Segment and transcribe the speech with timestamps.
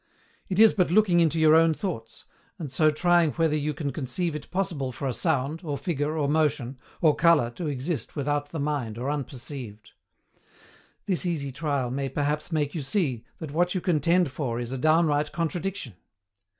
[0.49, 2.23] It is but looking into your own thoughts,
[2.57, 6.27] and so trying whether you can conceive it possible for a sound, or figure, or
[6.27, 9.91] motion, or colour to exist without the mind or unperceived.
[11.05, 14.77] This easy trial may perhaps make you see that what you contend for is a
[14.79, 15.93] downright contradiction.